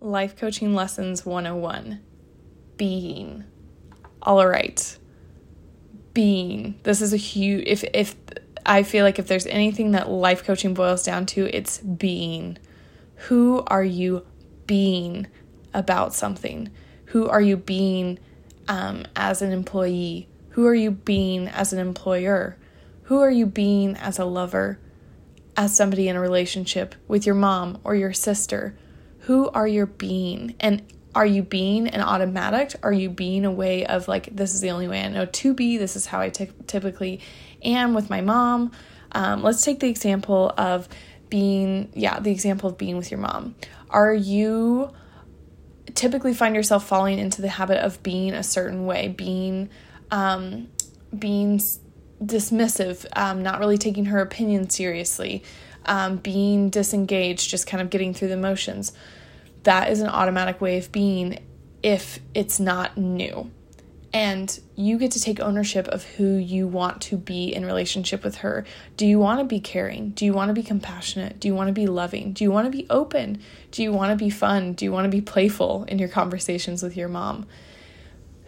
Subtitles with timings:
[0.00, 2.00] Life Coaching Lessons 101
[2.76, 3.42] Being.
[4.22, 4.96] All right.
[6.14, 6.78] Being.
[6.84, 8.14] This is a huge, if, if,
[8.64, 12.58] I feel like if there's anything that life coaching boils down to, it's being.
[13.26, 14.24] Who are you
[14.68, 15.26] being
[15.74, 16.70] about something?
[17.06, 18.20] Who are you being
[18.68, 20.28] um, as an employee?
[20.50, 22.56] Who are you being as an employer?
[23.04, 24.78] Who are you being as a lover?
[25.56, 28.76] As somebody in a relationship with your mom or your sister?
[29.28, 30.54] Who are you being?
[30.58, 30.82] And
[31.14, 32.74] are you being an automatic?
[32.82, 35.52] Are you being a way of like, this is the only way I know to
[35.52, 35.76] be?
[35.76, 37.20] This is how I t- typically
[37.62, 38.72] am with my mom.
[39.12, 40.88] Um, let's take the example of
[41.28, 43.54] being, yeah, the example of being with your mom.
[43.90, 44.94] Are you
[45.94, 49.68] typically find yourself falling into the habit of being a certain way, being,
[50.10, 50.68] um,
[51.18, 51.60] being
[52.24, 55.42] dismissive, um, not really taking her opinion seriously,
[55.86, 58.92] um, being disengaged, just kind of getting through the motions
[59.64, 61.38] that is an automatic way of being
[61.82, 63.50] if it's not new.
[64.10, 68.36] And you get to take ownership of who you want to be in relationship with
[68.36, 68.64] her.
[68.96, 70.10] Do you want to be caring?
[70.10, 71.38] Do you want to be compassionate?
[71.38, 72.32] Do you want to be loving?
[72.32, 73.42] Do you want to be open?
[73.70, 74.72] Do you want to be fun?
[74.72, 77.46] Do you want to be playful in your conversations with your mom?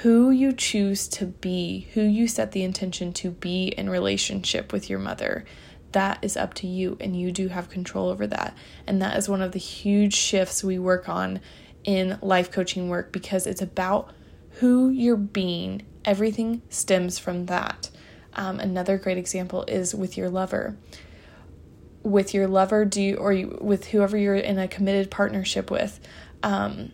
[0.00, 4.88] Who you choose to be, who you set the intention to be in relationship with
[4.88, 5.44] your mother,
[5.92, 8.56] that is up to you and you do have control over that.
[8.86, 11.40] And that is one of the huge shifts we work on
[11.84, 14.10] in life coaching work because it's about
[14.60, 15.82] who you're being.
[16.04, 17.90] Everything stems from that.
[18.34, 20.76] Um, another great example is with your lover.
[22.02, 26.00] With your lover, do you, or you, with whoever you're in a committed partnership with,
[26.42, 26.92] um,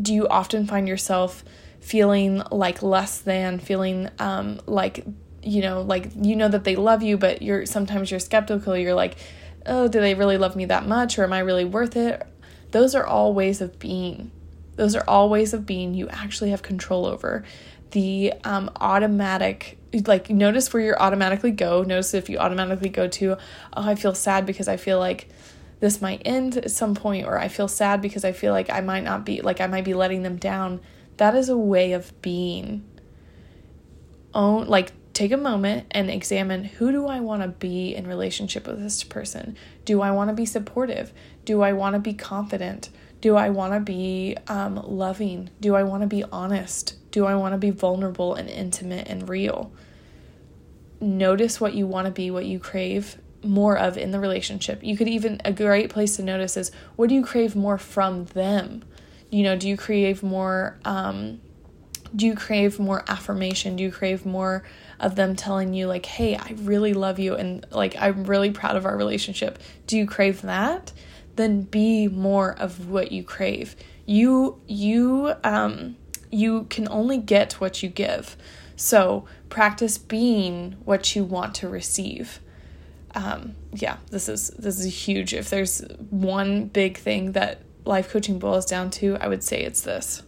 [0.00, 1.44] do you often find yourself
[1.84, 5.04] feeling like less than, feeling um, like
[5.42, 8.74] you know, like you know that they love you, but you're sometimes you're skeptical.
[8.74, 9.16] You're like,
[9.66, 12.26] oh, do they really love me that much, or am I really worth it?
[12.70, 14.30] Those are all ways of being.
[14.76, 17.44] Those are all ways of being you actually have control over.
[17.90, 21.82] The um, automatic, like, notice where you automatically go.
[21.84, 25.28] Notice if you automatically go to, oh, I feel sad because I feel like
[25.78, 28.80] this might end at some point, or I feel sad because I feel like I
[28.80, 30.80] might not be, like, I might be letting them down.
[31.16, 32.84] That is a way of being.
[34.32, 38.66] Own, like, take a moment and examine who do I want to be in relationship
[38.66, 39.56] with this person?
[39.84, 41.12] Do I want to be supportive?
[41.44, 42.90] Do I want to be confident?
[43.20, 45.50] Do I want to be um, loving?
[45.60, 46.96] Do I want to be honest?
[47.10, 49.72] Do I want to be vulnerable and intimate and real?
[51.00, 54.82] Notice what you want to be, what you crave more of in the relationship.
[54.82, 58.24] You could even, a great place to notice is what do you crave more from
[58.26, 58.84] them?
[59.34, 61.40] You know, do you crave more, um,
[62.14, 63.74] do you crave more affirmation?
[63.76, 64.62] Do you crave more
[65.00, 68.76] of them telling you like hey i really love you and like i'm really proud
[68.76, 69.58] of our relationship.
[69.86, 70.92] Do you crave that?
[71.36, 73.76] Then be more of what you crave.
[74.06, 75.96] You you um
[76.30, 78.36] you can only get what you give.
[78.76, 82.40] So practice being what you want to receive.
[83.14, 85.34] Um yeah this is this is huge.
[85.34, 85.80] If there's
[86.10, 90.22] one big thing that life coaching boils down to i would say it's this